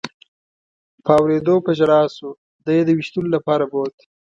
[1.03, 2.29] په اورېدو په ژړا شو،
[2.65, 3.95] دی یې د وېشتلو لپاره بوت.